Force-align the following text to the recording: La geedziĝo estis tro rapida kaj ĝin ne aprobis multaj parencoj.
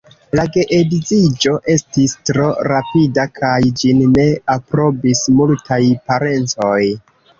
La 0.37 0.43
geedziĝo 0.53 1.51
estis 1.73 2.15
tro 2.29 2.47
rapida 2.69 3.25
kaj 3.35 3.53
ĝin 3.83 4.01
ne 4.17 4.25
aprobis 4.55 5.23
multaj 5.43 5.81
parencoj. 6.11 6.81